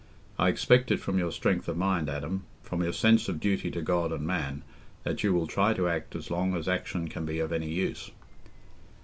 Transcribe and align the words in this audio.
I 0.39 0.49
expect 0.49 0.89
it 0.89 0.99
from 0.99 1.19
your 1.19 1.31
strength 1.31 1.67
of 1.67 1.77
mind, 1.77 2.09
Adam—from 2.09 2.81
your 2.81 2.91
sense 2.91 3.29
of 3.29 3.39
duty 3.39 3.69
to 3.69 3.83
God 3.83 4.11
and 4.11 4.25
man—that 4.25 5.23
you 5.23 5.31
will 5.31 5.45
try 5.45 5.75
to 5.75 5.87
act 5.87 6.15
as 6.15 6.31
long 6.31 6.55
as 6.55 6.67
action 6.67 7.07
can 7.07 7.23
be 7.23 7.37
of 7.37 7.51
any 7.51 7.69
use." 7.69 8.09